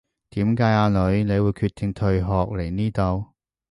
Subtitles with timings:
[0.31, 3.25] 點解阿女你會決定退學嚟呢度